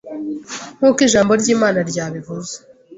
nk’uko 0.77 0.99
ijambo 1.07 1.31
ry’Imana 1.41 1.79
ryabivuze 1.89 2.53